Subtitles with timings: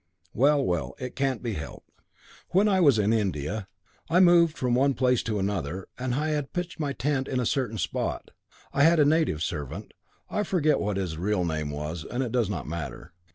[0.33, 1.91] "Well, well, it can't be helped.
[2.49, 3.67] When I was in India,
[4.09, 7.45] I moved from one place to another, and I had pitched my tent in a
[7.45, 8.31] certain spot.
[8.73, 9.91] I had a native servant.
[10.27, 13.13] I forget what his real name was, and it does not matter.